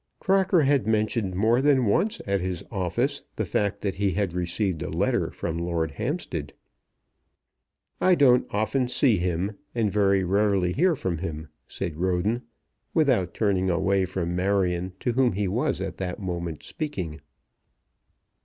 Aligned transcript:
Crocker 0.19 0.61
had 0.63 0.87
mentioned 0.87 1.35
more 1.35 1.61
than 1.61 1.85
once 1.85 2.19
at 2.25 2.41
his 2.41 2.63
office 2.71 3.21
the 3.35 3.45
fact 3.45 3.81
that 3.81 3.93
he 3.93 4.13
had 4.13 4.33
received 4.33 4.81
a 4.81 4.89
letter 4.89 5.29
from 5.29 5.59
Lord 5.59 5.91
Hampstead. 5.91 6.53
"I 8.01 8.15
don't 8.15 8.47
often 8.49 8.87
see 8.87 9.17
him, 9.19 9.59
and 9.75 9.91
very 9.91 10.23
rarely 10.23 10.73
hear 10.73 10.95
from 10.95 11.19
him," 11.19 11.49
said 11.67 11.97
Roden, 11.97 12.41
without 12.95 13.35
turning 13.35 13.69
away 13.69 14.05
from 14.05 14.35
Marion 14.35 14.93
to 15.01 15.11
whom 15.11 15.33
he 15.33 15.47
was 15.47 15.79
at 15.79 15.97
the 15.97 16.15
moment 16.17 16.63
speaking. 16.63 17.21